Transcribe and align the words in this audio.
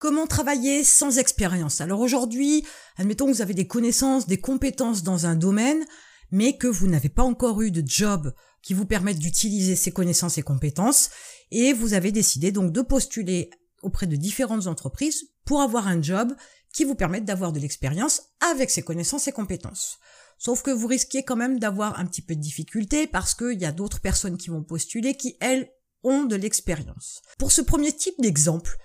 Comment 0.00 0.26
travailler 0.26 0.82
sans 0.82 1.18
expérience 1.18 1.82
Alors 1.82 2.00
aujourd'hui, 2.00 2.64
admettons 2.96 3.26
que 3.26 3.32
vous 3.32 3.42
avez 3.42 3.52
des 3.52 3.66
connaissances, 3.66 4.26
des 4.26 4.40
compétences 4.40 5.02
dans 5.02 5.26
un 5.26 5.36
domaine, 5.36 5.84
mais 6.30 6.56
que 6.56 6.66
vous 6.66 6.86
n'avez 6.86 7.10
pas 7.10 7.22
encore 7.22 7.60
eu 7.60 7.70
de 7.70 7.82
job 7.86 8.32
qui 8.62 8.72
vous 8.72 8.86
permette 8.86 9.18
d'utiliser 9.18 9.76
ces 9.76 9.92
connaissances 9.92 10.38
et 10.38 10.42
compétences, 10.42 11.10
et 11.50 11.74
vous 11.74 11.92
avez 11.92 12.12
décidé 12.12 12.50
donc 12.50 12.72
de 12.72 12.80
postuler 12.80 13.50
auprès 13.82 14.06
de 14.06 14.16
différentes 14.16 14.68
entreprises 14.68 15.28
pour 15.44 15.60
avoir 15.60 15.86
un 15.86 16.00
job 16.00 16.32
qui 16.72 16.84
vous 16.84 16.94
permette 16.94 17.26
d'avoir 17.26 17.52
de 17.52 17.60
l'expérience 17.60 18.22
avec 18.40 18.70
ces 18.70 18.80
connaissances 18.80 19.28
et 19.28 19.32
compétences. 19.32 19.98
Sauf 20.38 20.62
que 20.62 20.70
vous 20.70 20.86
risquez 20.86 21.24
quand 21.24 21.36
même 21.36 21.58
d'avoir 21.58 22.00
un 22.00 22.06
petit 22.06 22.22
peu 22.22 22.34
de 22.34 22.40
difficulté 22.40 23.06
parce 23.06 23.34
qu'il 23.34 23.60
y 23.60 23.66
a 23.66 23.72
d'autres 23.72 24.00
personnes 24.00 24.38
qui 24.38 24.48
vont 24.48 24.62
postuler 24.62 25.14
qui, 25.14 25.36
elles, 25.40 25.70
ont 26.02 26.24
de 26.24 26.36
l'expérience. 26.36 27.20
Pour 27.38 27.52
ce 27.52 27.60
premier 27.60 27.92
type 27.92 28.18
d'exemple, 28.18 28.78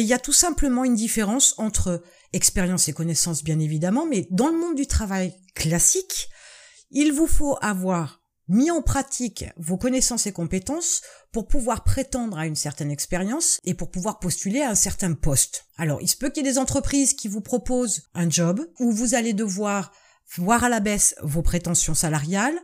il 0.00 0.06
y 0.06 0.14
a 0.14 0.18
tout 0.18 0.32
simplement 0.32 0.84
une 0.84 0.94
différence 0.94 1.54
entre 1.58 2.02
expérience 2.32 2.88
et 2.88 2.92
connaissance, 2.92 3.44
bien 3.44 3.58
évidemment, 3.58 4.06
mais 4.06 4.26
dans 4.30 4.48
le 4.48 4.58
monde 4.58 4.74
du 4.74 4.86
travail 4.86 5.34
classique, 5.54 6.28
il 6.90 7.12
vous 7.12 7.26
faut 7.26 7.58
avoir 7.60 8.22
mis 8.48 8.70
en 8.70 8.82
pratique 8.82 9.46
vos 9.56 9.78
connaissances 9.78 10.26
et 10.26 10.32
compétences 10.32 11.02
pour 11.32 11.48
pouvoir 11.48 11.84
prétendre 11.84 12.38
à 12.38 12.46
une 12.46 12.56
certaine 12.56 12.90
expérience 12.90 13.58
et 13.64 13.74
pour 13.74 13.90
pouvoir 13.90 14.18
postuler 14.18 14.60
à 14.60 14.70
un 14.70 14.74
certain 14.74 15.14
poste. 15.14 15.66
Alors, 15.76 16.00
il 16.02 16.08
se 16.08 16.16
peut 16.16 16.28
qu'il 16.30 16.44
y 16.44 16.48
ait 16.48 16.52
des 16.52 16.58
entreprises 16.58 17.14
qui 17.14 17.28
vous 17.28 17.40
proposent 17.40 18.02
un 18.14 18.28
job 18.28 18.66
où 18.78 18.92
vous 18.92 19.14
allez 19.14 19.32
devoir 19.32 19.92
voir 20.36 20.64
à 20.64 20.68
la 20.68 20.80
baisse 20.80 21.14
vos 21.22 21.42
prétentions 21.42 21.94
salariales, 21.94 22.58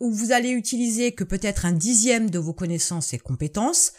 où 0.00 0.12
vous 0.12 0.32
allez 0.32 0.50
utiliser 0.50 1.12
que 1.12 1.24
peut-être 1.24 1.64
un 1.64 1.72
dixième 1.72 2.30
de 2.30 2.38
vos 2.38 2.54
connaissances 2.54 3.14
et 3.14 3.18
compétences, 3.18 3.92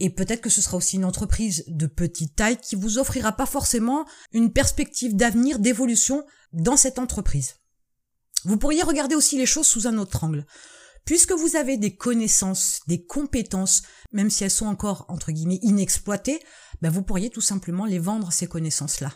et 0.00 0.10
peut-être 0.10 0.40
que 0.40 0.50
ce 0.50 0.60
sera 0.60 0.76
aussi 0.76 0.96
une 0.96 1.04
entreprise 1.04 1.64
de 1.68 1.86
petite 1.86 2.34
taille 2.34 2.58
qui 2.58 2.76
vous 2.76 2.98
offrira 2.98 3.32
pas 3.32 3.46
forcément 3.46 4.04
une 4.32 4.52
perspective 4.52 5.14
d'avenir, 5.14 5.58
d'évolution 5.58 6.24
dans 6.52 6.76
cette 6.76 6.98
entreprise. 6.98 7.56
Vous 8.44 8.56
pourriez 8.56 8.82
regarder 8.82 9.14
aussi 9.14 9.38
les 9.38 9.46
choses 9.46 9.68
sous 9.68 9.86
un 9.86 9.98
autre 9.98 10.24
angle. 10.24 10.46
Puisque 11.04 11.32
vous 11.32 11.56
avez 11.56 11.76
des 11.76 11.96
connaissances, 11.96 12.80
des 12.86 13.04
compétences, 13.04 13.82
même 14.12 14.30
si 14.30 14.44
elles 14.44 14.50
sont 14.50 14.66
encore, 14.66 15.04
entre 15.08 15.32
guillemets, 15.32 15.58
inexploitées, 15.62 16.40
ben 16.80 16.90
vous 16.90 17.02
pourriez 17.02 17.30
tout 17.30 17.40
simplement 17.40 17.84
les 17.84 17.98
vendre, 17.98 18.32
ces 18.32 18.46
connaissances-là 18.46 19.12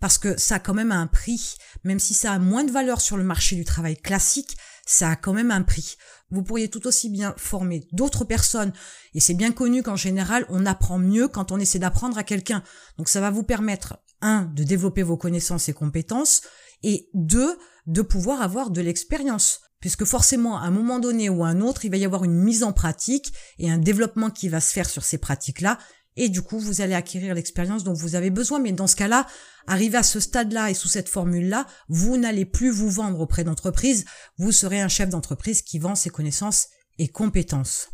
parce 0.00 0.16
que 0.16 0.38
ça 0.38 0.56
a 0.56 0.58
quand 0.58 0.74
même 0.74 0.92
un 0.92 1.06
prix, 1.06 1.56
même 1.84 2.00
si 2.00 2.14
ça 2.14 2.32
a 2.32 2.38
moins 2.38 2.64
de 2.64 2.72
valeur 2.72 3.00
sur 3.00 3.16
le 3.16 3.22
marché 3.22 3.54
du 3.54 3.64
travail 3.64 3.96
classique, 3.96 4.56
ça 4.90 5.10
a 5.10 5.16
quand 5.16 5.32
même 5.32 5.50
un 5.50 5.62
prix. 5.62 5.96
Vous 6.30 6.42
pourriez 6.42 6.68
tout 6.68 6.86
aussi 6.86 7.10
bien 7.10 7.34
former 7.36 7.86
d'autres 7.92 8.24
personnes, 8.24 8.72
et 9.14 9.20
c'est 9.20 9.34
bien 9.34 9.52
connu 9.52 9.82
qu'en 9.82 9.96
général, 9.96 10.46
on 10.48 10.66
apprend 10.66 10.98
mieux 10.98 11.28
quand 11.28 11.52
on 11.52 11.58
essaie 11.58 11.78
d'apprendre 11.78 12.18
à 12.18 12.24
quelqu'un. 12.24 12.62
Donc 12.98 13.08
ça 13.08 13.20
va 13.20 13.30
vous 13.30 13.44
permettre, 13.44 13.98
un, 14.20 14.44
de 14.54 14.64
développer 14.64 15.02
vos 15.02 15.16
connaissances 15.16 15.68
et 15.68 15.72
compétences, 15.72 16.42
et 16.82 17.08
deux, 17.14 17.56
de 17.86 18.02
pouvoir 18.02 18.42
avoir 18.42 18.70
de 18.70 18.80
l'expérience. 18.80 19.60
Puisque 19.80 20.04
forcément, 20.04 20.58
à 20.58 20.62
un 20.62 20.70
moment 20.70 20.98
donné 20.98 21.28
ou 21.28 21.42
à 21.44 21.48
un 21.48 21.60
autre, 21.60 21.84
il 21.84 21.90
va 21.90 21.96
y 21.96 22.04
avoir 22.04 22.24
une 22.24 22.34
mise 22.34 22.64
en 22.64 22.72
pratique 22.72 23.32
et 23.58 23.70
un 23.70 23.78
développement 23.78 24.30
qui 24.30 24.48
va 24.48 24.60
se 24.60 24.72
faire 24.72 24.90
sur 24.90 25.04
ces 25.04 25.18
pratiques-là, 25.18 25.78
et 26.16 26.28
du 26.28 26.42
coup 26.42 26.58
vous 26.58 26.80
allez 26.80 26.94
acquérir 26.94 27.34
l'expérience 27.34 27.84
dont 27.84 27.92
vous 27.92 28.14
avez 28.14 28.30
besoin. 28.30 28.58
Mais 28.58 28.72
dans 28.72 28.86
ce 28.86 28.96
cas-là, 28.96 29.26
arrivé 29.66 29.98
à 29.98 30.02
ce 30.02 30.20
stade-là 30.20 30.70
et 30.70 30.74
sous 30.74 30.88
cette 30.88 31.08
formule-là, 31.08 31.66
vous 31.88 32.16
n'allez 32.16 32.44
plus 32.44 32.70
vous 32.70 32.90
vendre 32.90 33.20
auprès 33.20 33.44
d'entreprises, 33.44 34.04
vous 34.38 34.52
serez 34.52 34.80
un 34.80 34.88
chef 34.88 35.08
d'entreprise 35.08 35.62
qui 35.62 35.78
vend 35.78 35.94
ses 35.94 36.10
connaissances 36.10 36.68
et 36.98 37.08
compétences. 37.08 37.88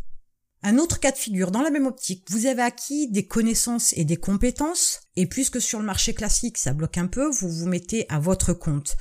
Un 0.63 0.79
autre 0.79 0.99
cas 0.99 1.13
de 1.13 1.17
figure, 1.17 1.51
dans 1.51 1.63
la 1.63 1.71
même 1.71 1.87
optique, 1.87 2.27
vous 2.31 2.47
avez 2.47 2.63
acquis 2.63 3.09
des 3.11 3.27
connaissances 3.27 3.93
et 3.93 4.05
des 4.05 4.17
compétences, 4.17 5.01
et 5.15 5.27
puisque 5.27 5.61
sur 5.61 5.79
le 5.79 5.85
marché 5.85 6.13
classique 6.13 6.59
ça 6.59 6.73
bloque 6.73 6.99
un 6.99 7.07
peu, 7.07 7.31
vous 7.31 7.49
vous 7.49 7.67
mettez 7.67 8.07
à 8.09 8.19
votre 8.19 8.53
compte. 8.53 8.97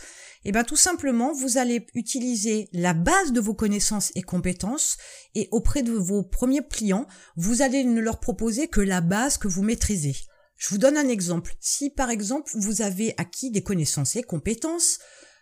Eh 0.47 0.51
bien 0.51 0.63
tout 0.63 0.75
simplement, 0.75 1.33
vous 1.33 1.57
allez 1.57 1.87
utiliser 1.95 2.69
la 2.71 2.93
base 2.93 3.33
de 3.33 3.41
vos 3.41 3.55
connaissances 3.55 4.11
et 4.13 4.21
compétences 4.21 4.97
et 5.33 5.49
auprès 5.51 5.81
de 5.81 5.91
vos 5.91 6.21
premiers 6.21 6.65
clients, 6.65 7.07
vous 7.35 7.63
allez 7.63 7.83
ne 7.83 7.99
leur 7.99 8.19
proposer 8.19 8.67
que 8.67 8.79
la 8.79 9.01
base 9.01 9.39
que 9.39 9.47
vous 9.47 9.63
maîtrisez. 9.63 10.15
Je 10.55 10.69
vous 10.69 10.77
donne 10.77 10.97
un 10.97 11.09
exemple. 11.09 11.55
Si 11.59 11.89
par 11.89 12.11
exemple 12.11 12.51
vous 12.53 12.83
avez 12.83 13.15
acquis 13.17 13.49
des 13.49 13.63
connaissances 13.63 14.15
et 14.15 14.21
compétences 14.21 14.99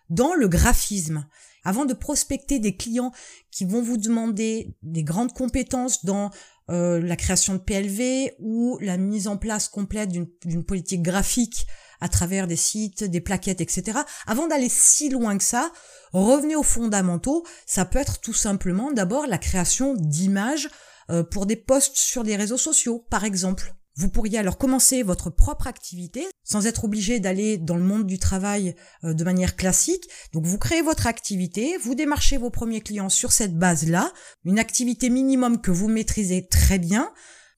dans 0.08 0.32
le 0.32 0.48
graphisme, 0.48 1.26
avant 1.64 1.84
de 1.84 1.94
prospecter 1.94 2.58
des 2.58 2.76
clients 2.76 3.12
qui 3.50 3.66
vont 3.66 3.82
vous 3.82 3.98
demander 3.98 4.74
des 4.82 5.04
grandes 5.04 5.32
compétences 5.32 6.04
dans 6.04 6.30
euh, 6.70 7.00
la 7.00 7.16
création 7.16 7.54
de 7.54 7.58
PLV 7.58 8.34
ou 8.38 8.78
la 8.80 8.96
mise 8.96 9.28
en 9.28 9.36
place 9.36 9.68
complète 9.68 10.10
d'une 10.10 10.64
politique 10.64 11.02
graphique 11.02 11.66
à 12.00 12.08
travers 12.08 12.46
des 12.46 12.56
sites, 12.56 13.04
des 13.04 13.20
plaquettes, 13.20 13.60
etc. 13.60 13.98
Avant 14.26 14.46
d'aller 14.46 14.68
si 14.68 15.08
loin 15.08 15.38
que 15.38 15.44
ça, 15.44 15.72
revenez 16.12 16.56
aux 16.56 16.62
fondamentaux. 16.62 17.44
Ça 17.66 17.84
peut 17.84 17.98
être 17.98 18.20
tout 18.20 18.34
simplement 18.34 18.92
d'abord 18.92 19.26
la 19.26 19.38
création 19.38 19.94
d'images 19.94 20.68
euh, 21.10 21.22
pour 21.22 21.46
des 21.46 21.56
posts 21.56 21.96
sur 21.96 22.24
des 22.24 22.36
réseaux 22.36 22.58
sociaux, 22.58 23.06
par 23.10 23.24
exemple. 23.24 23.74
Vous 23.96 24.08
pourriez 24.08 24.38
alors 24.38 24.58
commencer 24.58 25.02
votre 25.02 25.30
propre 25.30 25.68
activité 25.68 26.26
sans 26.42 26.66
être 26.66 26.84
obligé 26.84 27.20
d'aller 27.20 27.58
dans 27.58 27.76
le 27.76 27.84
monde 27.84 28.06
du 28.06 28.18
travail 28.18 28.74
euh, 29.04 29.14
de 29.14 29.24
manière 29.24 29.54
classique. 29.56 30.08
Donc 30.32 30.44
vous 30.44 30.58
créez 30.58 30.82
votre 30.82 31.06
activité, 31.06 31.76
vous 31.78 31.94
démarchez 31.94 32.36
vos 32.36 32.50
premiers 32.50 32.80
clients 32.80 33.08
sur 33.08 33.32
cette 33.32 33.56
base-là, 33.56 34.12
une 34.44 34.58
activité 34.58 35.10
minimum 35.10 35.60
que 35.60 35.70
vous 35.70 35.88
maîtrisez 35.88 36.46
très 36.48 36.78
bien 36.78 37.12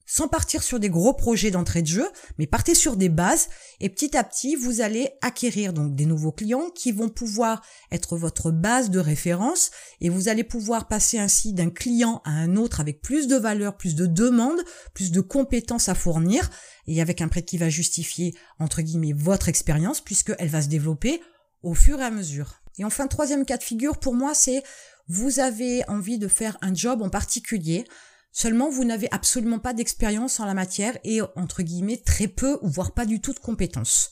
sans 0.07 0.29
partir 0.29 0.63
sur 0.63 0.79
des 0.79 0.89
gros 0.89 1.13
projets 1.13 1.51
d'entrée 1.51 1.81
de 1.81 1.87
jeu, 1.87 2.09
mais 2.39 2.47
partez 2.47 2.73
sur 2.73 2.95
des 2.95 3.09
bases 3.09 3.49
et 3.81 3.89
petit 3.89 4.17
à 4.17 4.23
petit, 4.23 4.55
vous 4.55 4.81
allez 4.81 5.11
acquérir 5.21 5.73
donc 5.73 5.95
des 5.95 6.05
nouveaux 6.05 6.31
clients 6.31 6.69
qui 6.73 6.93
vont 6.93 7.09
pouvoir 7.09 7.61
être 7.91 8.17
votre 8.17 8.49
base 8.49 8.89
de 8.89 8.99
référence 8.99 9.69
et 9.99 10.09
vous 10.09 10.29
allez 10.29 10.45
pouvoir 10.45 10.87
passer 10.87 11.19
ainsi 11.19 11.53
d'un 11.53 11.69
client 11.69 12.21
à 12.23 12.31
un 12.31 12.55
autre 12.55 12.79
avec 12.79 13.01
plus 13.01 13.27
de 13.27 13.35
valeur, 13.35 13.75
plus 13.75 13.95
de 13.95 14.05
demandes, 14.05 14.63
plus 14.93 15.11
de 15.11 15.21
compétences 15.21 15.89
à 15.89 15.95
fournir 15.95 16.49
et 16.87 17.01
avec 17.01 17.21
un 17.21 17.27
prix 17.27 17.43
qui 17.43 17.57
va 17.57 17.69
justifier 17.69 18.33
entre 18.59 18.81
guillemets 18.81 19.13
votre 19.13 19.49
expérience 19.49 19.99
puisqu'elle 19.99 20.49
va 20.49 20.61
se 20.61 20.69
développer 20.69 21.21
au 21.63 21.73
fur 21.73 21.99
et 21.99 22.03
à 22.03 22.11
mesure. 22.11 22.61
Et 22.79 22.85
enfin, 22.85 23.07
troisième 23.07 23.45
cas 23.45 23.57
de 23.57 23.63
figure 23.63 23.99
pour 23.99 24.13
moi, 24.13 24.33
c'est 24.33 24.63
vous 25.07 25.39
avez 25.39 25.83
envie 25.89 26.17
de 26.17 26.27
faire 26.27 26.57
un 26.61 26.73
job 26.73 27.01
en 27.01 27.09
particulier 27.09 27.85
Seulement, 28.39 28.69
vous 28.69 28.83
n'avez 28.83 29.07
absolument 29.09 29.57
pas 29.57 29.73
d'expérience 29.73 30.39
en 30.39 30.45
la 30.45 30.53
matière 30.53 30.95
et, 31.03 31.21
entre 31.35 31.63
guillemets, 31.63 31.97
très 31.97 32.27
peu 32.27 32.59
voire 32.61 32.91
pas 32.91 33.07
du 33.07 33.19
tout 33.19 33.33
de 33.33 33.39
compétences. 33.39 34.11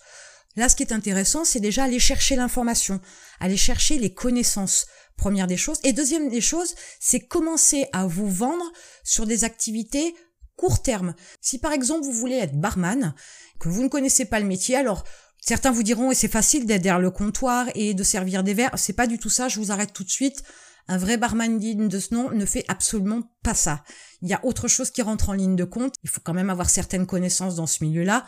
Là, 0.56 0.68
ce 0.68 0.76
qui 0.76 0.82
est 0.82 0.94
intéressant, 0.94 1.46
c'est 1.46 1.60
déjà 1.60 1.84
aller 1.84 2.00
chercher 2.00 2.36
l'information, 2.36 3.00
aller 3.40 3.56
chercher 3.56 4.00
les 4.00 4.16
connaissances, 4.16 4.88
première 5.16 5.46
des 5.46 5.58
choses. 5.58 5.78
Et 5.84 5.94
deuxième 5.94 6.30
des 6.30 6.42
choses, 6.42 6.74
c'est 7.00 7.20
commencer 7.20 7.86
à 7.94 8.08
vous 8.08 8.28
vendre 8.28 8.66
sur 9.04 9.28
des 9.28 9.44
activités 9.44 10.16
court 10.56 10.82
terme. 10.82 11.14
Si 11.40 11.60
par 11.60 11.72
exemple 11.72 12.04
vous 12.04 12.12
voulez 12.12 12.38
être 12.38 12.60
barman, 12.60 13.14
que 13.60 13.70
vous 13.70 13.84
ne 13.84 13.90
connaissez 13.90 14.26
pas 14.26 14.40
le 14.40 14.48
métier, 14.48 14.76
alors 14.76 15.04
certains 15.40 15.70
vous 15.70 15.84
diront 15.84 16.10
et 16.10 16.16
c'est 16.16 16.30
facile 16.30 16.66
d'être 16.66 16.82
derrière 16.82 17.00
le 17.00 17.12
comptoir 17.12 17.68
et 17.76 17.94
de 17.94 18.04
servir 18.04 18.44
des 18.44 18.56
verres. 18.56 18.74
C'est 18.76 18.94
pas 18.94 19.06
du 19.06 19.20
tout 19.20 19.30
ça. 19.30 19.50
Je 19.50 19.60
vous 19.60 19.72
arrête 19.72 19.94
tout 19.94 20.04
de 20.04 20.10
suite. 20.10 20.42
Un 20.88 20.98
vrai 20.98 21.18
barman 21.18 21.58
digne 21.58 21.88
de 21.88 22.00
ce 22.00 22.14
nom 22.14 22.32
ne 22.32 22.46
fait 22.46 22.64
absolument 22.68 23.24
pas 23.44 23.56
ça. 23.56 23.84
Il 24.22 24.30
y 24.30 24.34
a 24.34 24.46
autre 24.46 24.68
chose 24.68 24.92
qui 24.92 25.02
rentre 25.02 25.30
en 25.30 25.34
ligne 25.34 25.56
de 25.56 25.64
compte. 25.64 25.96
Il 26.04 26.10
faut 26.10 26.22
quand 26.24 26.34
même 26.34 26.50
avoir 26.50 26.70
certaines 26.70 27.08
connaissances 27.08 27.56
dans 27.56 27.66
ce 27.66 27.84
milieu-là. 27.84 28.26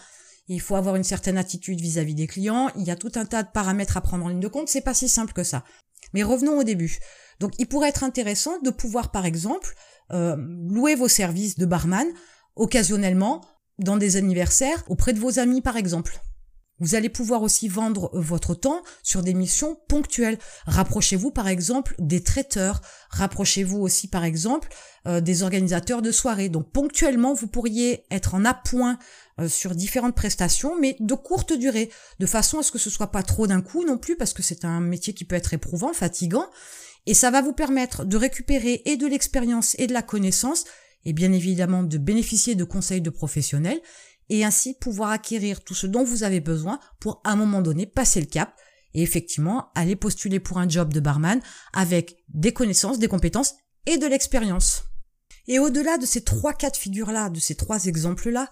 Il 0.47 0.61
faut 0.61 0.75
avoir 0.75 0.95
une 0.95 1.03
certaine 1.03 1.37
attitude 1.37 1.79
vis-à-vis 1.81 2.15
des 2.15 2.25
clients. 2.25 2.69
Il 2.75 2.83
y 2.83 2.91
a 2.91 2.95
tout 2.95 3.11
un 3.15 3.25
tas 3.25 3.43
de 3.43 3.51
paramètres 3.51 3.97
à 3.97 4.01
prendre 4.01 4.25
en 4.25 4.29
ligne 4.29 4.39
de 4.39 4.47
compte. 4.47 4.69
C'est 4.69 4.81
pas 4.81 4.93
si 4.93 5.09
simple 5.09 5.33
que 5.33 5.43
ça. 5.43 5.63
Mais 6.13 6.23
revenons 6.23 6.57
au 6.57 6.63
début. 6.63 6.99
Donc, 7.39 7.53
il 7.59 7.67
pourrait 7.67 7.89
être 7.89 8.03
intéressant 8.03 8.59
de 8.61 8.69
pouvoir, 8.69 9.11
par 9.11 9.25
exemple, 9.25 9.75
euh, 10.11 10.35
louer 10.69 10.95
vos 10.95 11.09
services 11.09 11.57
de 11.57 11.65
barman 11.65 12.07
occasionnellement 12.55 13.41
dans 13.77 13.97
des 13.97 14.15
anniversaires 14.15 14.83
auprès 14.87 15.13
de 15.13 15.19
vos 15.19 15.37
amis, 15.37 15.61
par 15.61 15.77
exemple. 15.77 16.19
Vous 16.79 16.93
allez 16.93 17.09
pouvoir 17.09 17.41
aussi 17.41 17.67
vendre 17.67 18.11
votre 18.13 18.53
temps 18.53 18.83
sur 19.01 19.23
des 19.23 19.33
missions 19.33 19.77
ponctuelles. 19.87 20.37
Rapprochez-vous 20.67 21.31
par 21.31 21.47
exemple 21.47 21.95
des 21.97 22.21
traiteurs, 22.21 22.81
rapprochez-vous 23.09 23.79
aussi 23.79 24.07
par 24.07 24.23
exemple 24.23 24.69
euh, 25.07 25.19
des 25.19 25.41
organisateurs 25.41 26.03
de 26.03 26.11
soirées. 26.11 26.49
Donc 26.49 26.71
ponctuellement, 26.71 27.33
vous 27.33 27.47
pourriez 27.47 28.05
être 28.11 28.35
en 28.35 28.45
appoint 28.45 28.99
euh, 29.39 29.47
sur 29.47 29.73
différentes 29.73 30.15
prestations, 30.15 30.79
mais 30.79 30.95
de 30.99 31.13
courte 31.15 31.53
durée, 31.53 31.89
de 32.19 32.25
façon 32.25 32.59
à 32.59 32.63
ce 32.63 32.71
que 32.71 32.79
ce 32.79 32.89
soit 32.89 33.11
pas 33.11 33.23
trop 33.23 33.47
d'un 33.47 33.61
coup 33.61 33.83
non 33.83 33.97
plus, 33.97 34.15
parce 34.15 34.33
que 34.33 34.43
c'est 34.43 34.65
un 34.65 34.79
métier 34.79 35.13
qui 35.13 35.25
peut 35.25 35.35
être 35.35 35.53
éprouvant, 35.53 35.93
fatigant, 35.93 36.45
et 37.05 37.13
ça 37.13 37.31
va 37.31 37.41
vous 37.41 37.53
permettre 37.53 38.05
de 38.05 38.17
récupérer 38.17 38.81
et 38.85 38.97
de 38.97 39.07
l'expérience 39.07 39.75
et 39.79 39.87
de 39.87 39.93
la 39.93 40.01
connaissance, 40.01 40.65
et 41.05 41.13
bien 41.13 41.31
évidemment 41.31 41.83
de 41.83 41.97
bénéficier 41.97 42.55
de 42.55 42.63
conseils 42.63 43.01
de 43.01 43.09
professionnels, 43.09 43.79
et 44.29 44.43
ainsi 44.43 44.73
pouvoir 44.73 45.11
acquérir 45.11 45.63
tout 45.63 45.75
ce 45.75 45.87
dont 45.87 46.03
vous 46.03 46.23
avez 46.23 46.39
besoin 46.39 46.79
pour 46.99 47.21
à 47.23 47.31
un 47.31 47.35
moment 47.35 47.61
donné 47.61 47.85
passer 47.85 48.19
le 48.19 48.25
cap 48.25 48.53
et 48.93 49.01
effectivement 49.01 49.69
aller 49.75 49.95
postuler 49.95 50.39
pour 50.39 50.57
un 50.57 50.67
job 50.67 50.93
de 50.93 50.99
barman 50.99 51.39
avec 51.73 52.17
des 52.29 52.53
connaissances, 52.53 52.99
des 52.99 53.07
compétences 53.07 53.55
et 53.85 53.97
de 53.97 54.07
l'expérience. 54.07 54.83
Et 55.47 55.59
au-delà 55.59 55.97
de 55.97 56.05
ces 56.05 56.23
trois 56.23 56.53
cas 56.53 56.69
de 56.69 56.77
figure-là, 56.77 57.29
de 57.29 57.39
ces 57.39 57.55
trois 57.55 57.85
exemples-là, 57.85 58.49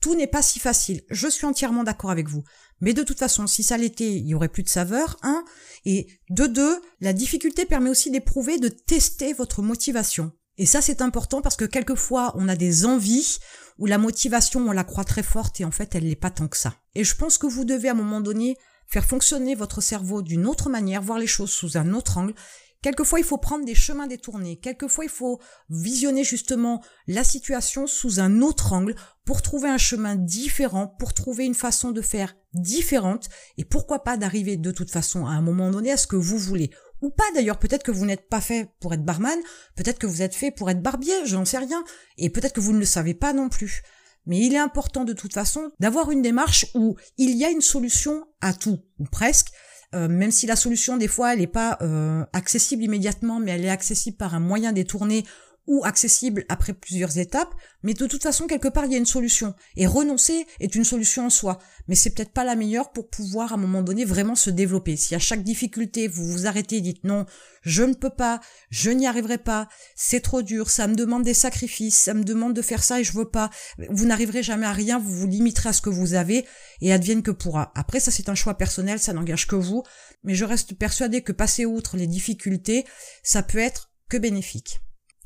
Tout 0.00 0.14
n'est 0.14 0.28
pas 0.28 0.42
si 0.42 0.60
facile. 0.60 1.02
Je 1.10 1.26
suis 1.26 1.46
entièrement 1.46 1.82
d'accord 1.82 2.10
avec 2.10 2.28
vous. 2.28 2.44
Mais 2.80 2.94
de 2.94 3.02
toute 3.02 3.18
façon, 3.18 3.48
si 3.48 3.64
ça 3.64 3.76
l'était, 3.76 4.14
il 4.14 4.26
y 4.28 4.34
aurait 4.34 4.48
plus 4.48 4.62
de 4.62 4.68
saveur, 4.68 5.16
un. 5.22 5.44
Et 5.84 6.06
de 6.30 6.46
deux, 6.46 6.80
la 7.00 7.12
difficulté 7.12 7.64
permet 7.64 7.90
aussi 7.90 8.10
d'éprouver, 8.10 8.58
de 8.58 8.68
tester 8.68 9.32
votre 9.32 9.60
motivation. 9.60 10.30
Et 10.56 10.66
ça, 10.66 10.80
c'est 10.80 11.02
important 11.02 11.42
parce 11.42 11.56
que 11.56 11.64
quelquefois, 11.64 12.32
on 12.36 12.48
a 12.48 12.54
des 12.54 12.84
envies 12.84 13.38
où 13.78 13.86
la 13.86 13.98
motivation, 13.98 14.60
on 14.68 14.72
la 14.72 14.84
croit 14.84 15.04
très 15.04 15.22
forte 15.22 15.60
et 15.60 15.64
en 15.64 15.70
fait, 15.70 15.94
elle 15.94 16.04
n'est 16.04 16.16
pas 16.16 16.30
tant 16.30 16.48
que 16.48 16.56
ça. 16.56 16.74
Et 16.94 17.04
je 17.04 17.14
pense 17.14 17.38
que 17.38 17.46
vous 17.46 17.64
devez 17.64 17.88
à 17.88 17.92
un 17.92 17.94
moment 17.94 18.20
donné 18.20 18.56
faire 18.86 19.04
fonctionner 19.04 19.54
votre 19.54 19.80
cerveau 19.80 20.22
d'une 20.22 20.46
autre 20.46 20.68
manière, 20.68 21.02
voir 21.02 21.18
les 21.18 21.26
choses 21.26 21.50
sous 21.50 21.76
un 21.76 21.92
autre 21.92 22.18
angle 22.18 22.34
Quelquefois, 22.80 23.18
il 23.18 23.24
faut 23.24 23.38
prendre 23.38 23.64
des 23.64 23.74
chemins 23.74 24.06
détournés. 24.06 24.56
Quelquefois, 24.56 25.04
il 25.04 25.10
faut 25.10 25.40
visionner 25.68 26.22
justement 26.22 26.80
la 27.08 27.24
situation 27.24 27.88
sous 27.88 28.20
un 28.20 28.40
autre 28.40 28.72
angle 28.72 28.94
pour 29.24 29.42
trouver 29.42 29.68
un 29.68 29.78
chemin 29.78 30.14
différent, 30.14 30.86
pour 30.86 31.12
trouver 31.12 31.44
une 31.44 31.56
façon 31.56 31.90
de 31.90 32.00
faire 32.00 32.36
différente 32.54 33.28
et 33.56 33.64
pourquoi 33.64 34.04
pas 34.04 34.16
d'arriver 34.16 34.56
de 34.56 34.70
toute 34.70 34.92
façon 34.92 35.26
à 35.26 35.30
un 35.30 35.42
moment 35.42 35.70
donné 35.70 35.90
à 35.90 35.96
ce 35.96 36.06
que 36.06 36.16
vous 36.16 36.38
voulez. 36.38 36.70
Ou 37.00 37.10
pas 37.10 37.24
d'ailleurs, 37.34 37.58
peut-être 37.58 37.82
que 37.82 37.90
vous 37.90 38.06
n'êtes 38.06 38.28
pas 38.28 38.40
fait 38.40 38.70
pour 38.80 38.92
être 38.92 39.04
barman, 39.04 39.38
peut-être 39.76 39.98
que 39.98 40.06
vous 40.06 40.22
êtes 40.22 40.34
fait 40.34 40.50
pour 40.50 40.70
être 40.70 40.82
barbier, 40.82 41.14
je 41.24 41.36
n'en 41.36 41.44
sais 41.44 41.58
rien, 41.58 41.84
et 42.16 42.30
peut-être 42.30 42.54
que 42.54 42.60
vous 42.60 42.72
ne 42.72 42.78
le 42.78 42.84
savez 42.84 43.14
pas 43.14 43.32
non 43.32 43.48
plus. 43.48 43.82
Mais 44.26 44.38
il 44.40 44.54
est 44.54 44.58
important 44.58 45.04
de 45.04 45.12
toute 45.12 45.32
façon 45.32 45.70
d'avoir 45.80 46.10
une 46.10 46.22
démarche 46.22 46.66
où 46.74 46.96
il 47.16 47.36
y 47.36 47.44
a 47.44 47.50
une 47.50 47.60
solution 47.60 48.26
à 48.40 48.52
tout, 48.52 48.80
ou 48.98 49.04
presque, 49.04 49.48
euh, 49.94 50.08
même 50.08 50.30
si 50.30 50.46
la 50.46 50.56
solution 50.56 50.96
des 50.96 51.08
fois 51.08 51.32
elle 51.32 51.38
n'est 51.38 51.46
pas 51.46 51.78
euh, 51.80 52.24
accessible 52.32 52.82
immédiatement, 52.82 53.40
mais 53.40 53.52
elle 53.52 53.64
est 53.64 53.70
accessible 53.70 54.16
par 54.16 54.34
un 54.34 54.40
moyen 54.40 54.72
détourné 54.72 55.24
ou 55.68 55.84
accessible 55.84 56.44
après 56.48 56.72
plusieurs 56.72 57.18
étapes, 57.18 57.54
mais 57.82 57.94
de 57.94 58.06
toute 58.06 58.22
façon, 58.22 58.46
quelque 58.46 58.68
part, 58.68 58.86
il 58.86 58.92
y 58.92 58.94
a 58.94 58.98
une 58.98 59.06
solution. 59.06 59.54
Et 59.76 59.86
renoncer 59.86 60.46
est 60.60 60.74
une 60.74 60.82
solution 60.82 61.26
en 61.26 61.30
soi, 61.30 61.58
mais 61.86 61.94
c'est 61.94 62.10
peut-être 62.10 62.32
pas 62.32 62.42
la 62.42 62.56
meilleure 62.56 62.90
pour 62.90 63.08
pouvoir, 63.08 63.52
à 63.52 63.54
un 63.54 63.58
moment 63.58 63.82
donné, 63.82 64.06
vraiment 64.06 64.34
se 64.34 64.48
développer. 64.48 64.96
Si 64.96 65.14
à 65.14 65.18
chaque 65.18 65.44
difficulté, 65.44 66.08
vous 66.08 66.24
vous 66.24 66.46
arrêtez 66.46 66.78
et 66.78 66.80
dites 66.80 67.04
non, 67.04 67.26
je 67.62 67.82
ne 67.82 67.92
peux 67.92 68.10
pas, 68.10 68.40
je 68.70 68.90
n'y 68.90 69.06
arriverai 69.06 69.36
pas, 69.36 69.68
c'est 69.94 70.22
trop 70.22 70.40
dur, 70.40 70.70
ça 70.70 70.86
me 70.86 70.94
demande 70.94 71.22
des 71.22 71.34
sacrifices, 71.34 71.98
ça 71.98 72.14
me 72.14 72.24
demande 72.24 72.54
de 72.54 72.62
faire 72.62 72.82
ça 72.82 73.00
et 73.00 73.04
je 73.04 73.12
veux 73.12 73.28
pas, 73.28 73.50
vous 73.90 74.06
n'arriverez 74.06 74.42
jamais 74.42 74.66
à 74.66 74.72
rien, 74.72 74.98
vous 74.98 75.12
vous 75.12 75.26
limiterez 75.26 75.68
à 75.68 75.72
ce 75.74 75.82
que 75.82 75.90
vous 75.90 76.14
avez 76.14 76.46
et 76.80 76.94
advienne 76.94 77.22
que 77.22 77.30
pourra. 77.30 77.72
Après, 77.74 78.00
ça 78.00 78.10
c'est 78.10 78.30
un 78.30 78.34
choix 78.34 78.54
personnel, 78.54 78.98
ça 78.98 79.12
n'engage 79.12 79.46
que 79.46 79.56
vous, 79.56 79.82
mais 80.24 80.34
je 80.34 80.46
reste 80.46 80.78
persuadé 80.78 81.22
que 81.22 81.32
passer 81.32 81.66
outre 81.66 81.98
les 81.98 82.06
difficultés, 82.06 82.86
ça 83.22 83.42
peut 83.42 83.58
être 83.58 83.90
que 84.08 84.16
bénéfique. 84.16 84.80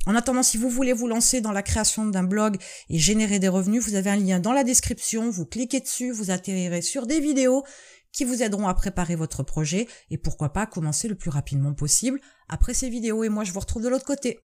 En 0.06 0.16
attendant, 0.16 0.42
si 0.42 0.56
vous 0.56 0.68
voulez 0.68 0.92
vous 0.92 1.06
lancer 1.06 1.40
dans 1.40 1.52
la 1.52 1.62
création 1.62 2.06
d'un 2.06 2.24
blog 2.24 2.56
et 2.88 2.98
générer 2.98 3.38
des 3.38 3.48
revenus, 3.48 3.84
vous 3.84 3.94
avez 3.94 4.10
un 4.10 4.16
lien 4.16 4.40
dans 4.40 4.52
la 4.52 4.64
description, 4.64 5.30
vous 5.30 5.46
cliquez 5.46 5.80
dessus, 5.80 6.10
vous 6.10 6.30
atterrirez 6.30 6.82
sur 6.82 7.06
des 7.06 7.20
vidéos 7.20 7.64
qui 8.12 8.24
vous 8.24 8.42
aideront 8.42 8.68
à 8.68 8.74
préparer 8.74 9.14
votre 9.14 9.42
projet 9.42 9.86
et 10.10 10.18
pourquoi 10.18 10.52
pas 10.52 10.66
commencer 10.66 11.08
le 11.08 11.14
plus 11.14 11.30
rapidement 11.30 11.72
possible 11.72 12.20
après 12.48 12.74
ces 12.74 12.90
vidéos 12.90 13.24
et 13.24 13.28
moi 13.28 13.44
je 13.44 13.52
vous 13.52 13.60
retrouve 13.60 13.82
de 13.82 13.88
l'autre 13.88 14.04
côté. 14.04 14.40